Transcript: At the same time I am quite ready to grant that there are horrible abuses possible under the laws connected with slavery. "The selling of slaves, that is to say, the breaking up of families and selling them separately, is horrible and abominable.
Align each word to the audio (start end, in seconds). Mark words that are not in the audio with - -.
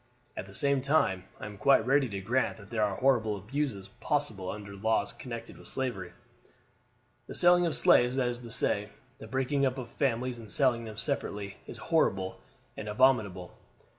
At 0.35 0.47
the 0.47 0.53
same 0.55 0.81
time 0.81 1.25
I 1.39 1.45
am 1.45 1.59
quite 1.59 1.85
ready 1.85 2.09
to 2.09 2.21
grant 2.21 2.57
that 2.57 2.71
there 2.71 2.83
are 2.83 2.95
horrible 2.95 3.37
abuses 3.37 3.87
possible 3.99 4.49
under 4.49 4.71
the 4.75 4.81
laws 4.81 5.13
connected 5.13 5.59
with 5.59 5.67
slavery. 5.67 6.11
"The 7.27 7.35
selling 7.35 7.67
of 7.67 7.75
slaves, 7.75 8.15
that 8.15 8.27
is 8.29 8.39
to 8.39 8.49
say, 8.49 8.89
the 9.19 9.27
breaking 9.27 9.63
up 9.63 9.77
of 9.77 9.91
families 9.91 10.39
and 10.39 10.49
selling 10.49 10.85
them 10.85 10.97
separately, 10.97 11.57
is 11.67 11.77
horrible 11.77 12.39
and 12.75 12.89
abominable. 12.89 13.53